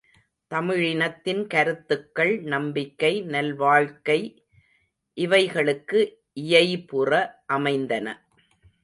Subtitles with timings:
[0.51, 4.45] தமிழினத்தின் கருத்துக்கள் நம்பிக்கை, நல்வாழ்க்கை
[5.17, 5.99] இவைகளுக்கு
[6.39, 7.11] இயைபுற
[7.45, 8.07] அமைந்தன.